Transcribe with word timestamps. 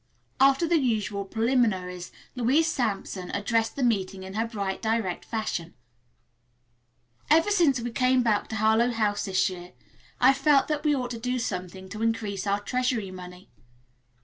After 0.39 0.67
the 0.67 0.79
usual 0.79 1.25
preliminaries, 1.25 2.11
Louise 2.35 2.65
Sampson 2.65 3.29
addressed 3.35 3.75
the 3.75 3.83
meeting 3.83 4.23
in 4.23 4.33
her 4.33 4.47
bright 4.47 4.81
direct 4.81 5.23
fashion. 5.23 5.75
"Ever 7.29 7.51
since 7.51 7.79
we 7.79 7.91
came 7.91 8.23
back 8.23 8.47
to 8.47 8.55
Harlowe 8.55 8.89
House 8.93 9.25
this 9.25 9.47
year 9.47 9.73
I've 10.19 10.37
felt 10.37 10.67
that 10.69 10.83
we 10.83 10.95
ought 10.95 11.11
to 11.11 11.19
do 11.19 11.37
something 11.37 11.87
to 11.89 12.01
increase 12.01 12.47
our 12.47 12.61
treasury 12.61 13.11
money. 13.11 13.51